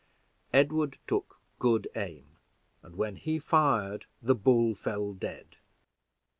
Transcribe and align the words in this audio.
Edward 0.51 0.97
took 1.05 1.39
good 1.59 1.87
aim, 1.95 2.25
and 2.81 2.95
when 2.95 3.17
he 3.17 3.37
fired 3.37 4.07
the 4.19 4.33
bull 4.33 4.73
fell 4.73 5.13
dead. 5.13 5.57